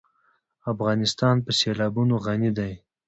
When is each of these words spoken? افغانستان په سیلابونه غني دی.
افغانستان 0.71 1.35
په 1.45 1.51
سیلابونه 1.59 2.15
غني 2.25 2.51
دی. 2.57 2.73